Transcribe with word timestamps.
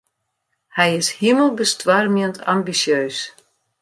Hy 0.75 0.89
is 0.99 1.09
himelbestoarmjend 1.19 2.37
ambisjeus. 2.53 3.17